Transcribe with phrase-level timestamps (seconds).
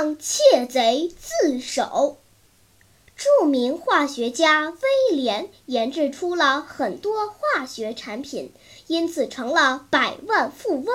[0.00, 2.16] 让窃贼自首。
[3.14, 8.50] 著名化学家威廉研制出了很多化学产品，
[8.86, 10.86] 因此成了百万富翁。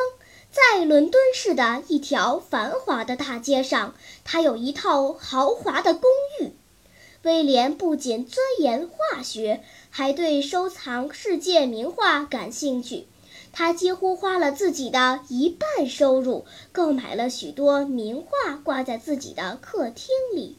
[0.50, 6.10] 在伦敦市的一条繁华的大街上，他有一套豪华的公
[6.40, 6.54] 寓。
[7.22, 13.06] 威廉不仅钻研化学，还对收藏世界名画感兴趣。
[13.58, 20.58] 他几乎花了自己的一半收入，购买了许多名画，挂在自己的客厅里。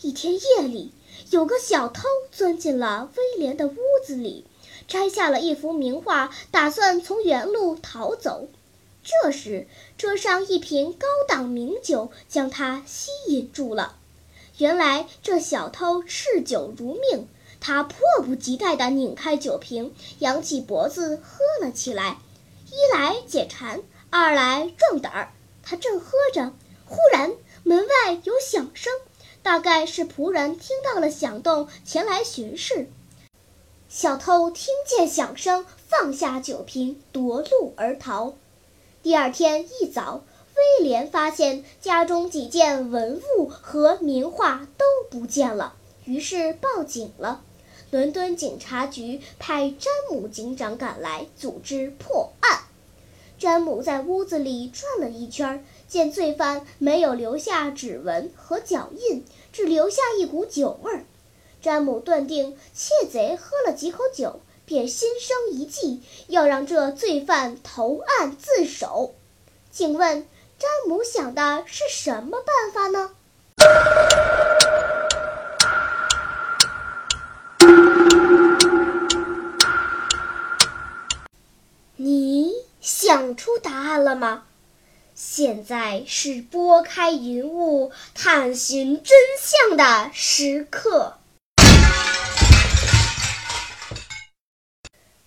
[0.00, 0.92] 一天夜里，
[1.28, 4.46] 有个小偷钻进了威廉的屋子里，
[4.88, 8.48] 摘下了一幅名画，打算从原路逃走。
[9.02, 13.98] 这时，桌上一瓶高档名酒将他吸引住了。
[14.56, 17.28] 原来，这小偷嗜酒如命，
[17.66, 22.18] 他迫不及待地拧开酒瓶，扬起脖子喝了起来。
[22.66, 25.32] 一来解馋，二来壮胆儿。
[25.62, 26.52] 他正喝着，
[26.84, 28.92] 忽然门外有响声。
[29.42, 32.90] 大概是仆人听到了响动，前来巡视。
[33.88, 38.34] 小偷听见响声，放下酒瓶，夺路而逃。
[39.02, 40.22] 第二天一早，
[40.54, 47.42] 威廉发现家中几件文物和名画都不见了，于是报警了。
[47.94, 52.64] 伦敦警察局派詹姆警长赶来，组织破案。
[53.38, 55.64] 詹姆在屋子里转了一圈。
[55.86, 61.04] 见罪犯没有留下指纹和脚印，只留下一股酒味儿，
[61.62, 69.14] 詹姆断定窃贼喝了几口酒，便心生一计，要让这罪犯投案自首。
[69.70, 70.26] 请问，
[70.58, 73.14] 詹姆想的是什么办法呢？
[82.16, 84.44] 你想出答案了吗？
[85.16, 91.14] 现在是拨开云雾探寻真相的时刻。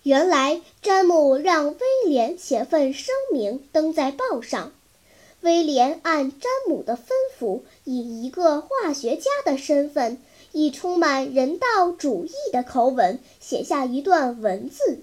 [0.02, 4.72] 原来，詹姆让威廉写份声明登在报上。
[5.42, 7.02] 威廉按詹姆的吩
[7.38, 10.22] 咐，以一个化学家的身份，
[10.52, 15.02] 以充满人道主义的口吻写下一段文字。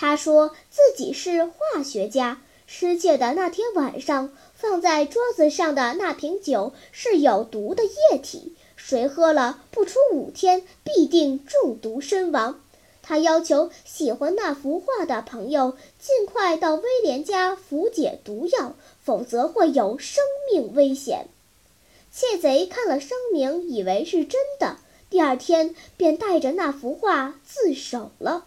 [0.00, 2.40] 他说自己是化学家。
[2.66, 12.62] 失窃的那天晚上，放在桌子上的那瓶酒是有毒的液体，谁喝了不出五天必定中毒身亡。
[13.02, 18.74] 他要求喜欢那幅画的朋友尽快到威廉家服解毒药，
[19.04, 21.26] 否则会有生命危险。
[22.10, 24.78] 窃贼看了声明，以为是真的，
[25.10, 28.46] 第二天便带着那幅画自首了。